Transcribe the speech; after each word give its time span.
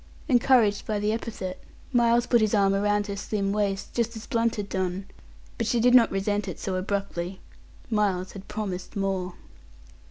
Encouraged 0.27 0.87
by 0.87 0.97
the 0.97 1.11
epithet, 1.11 1.61
Miles 1.93 2.25
put 2.25 2.41
his 2.41 2.55
arm 2.55 2.73
round 2.73 3.05
her 3.05 3.15
slim 3.15 3.51
waist, 3.53 3.93
just 3.93 4.15
as 4.15 4.25
Blunt 4.25 4.55
had 4.55 4.67
done, 4.67 5.05
but 5.59 5.67
she 5.67 5.79
did 5.79 5.93
not 5.93 6.09
resent 6.11 6.47
it 6.47 6.57
so 6.59 6.73
abruptly. 6.73 7.39
Miles 7.91 8.31
had 8.31 8.47
promised 8.47 8.95
more. 8.95 9.35